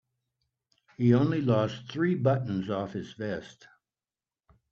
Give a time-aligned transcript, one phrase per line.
[0.97, 3.67] He only lost three buttons off his vest.